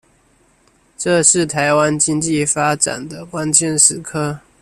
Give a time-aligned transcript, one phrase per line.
[0.97, 4.39] 這是臺灣經濟發展的關鍵時刻